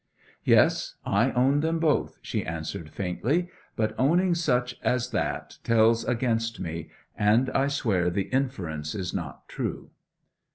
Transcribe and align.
'Yes 0.43 0.95
I 1.05 1.29
own 1.33 1.59
them 1.59 1.77
both,' 1.77 2.17
she 2.23 2.43
answered 2.43 2.89
faintly. 2.89 3.49
'But 3.75 3.93
owning 3.99 4.33
such 4.33 4.75
as 4.81 5.11
that 5.11 5.59
tells 5.63 6.05
against 6.05 6.59
me; 6.59 6.89
and 7.15 7.51
I 7.51 7.67
swear 7.67 8.09
the 8.09 8.23
inference 8.23 8.95
is 8.95 9.13
not 9.13 9.47
true.' 9.47 9.91